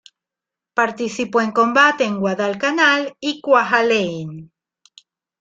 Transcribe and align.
Participó 0.73 1.41
en 1.41 1.51
combate 1.51 2.05
en 2.05 2.17
Guadalcanal 2.19 3.13
y 3.19 3.39
Kwajalein. 3.39 4.51